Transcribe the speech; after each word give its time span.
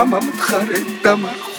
ხარე 0.00 0.80
დამარხული 1.04 1.49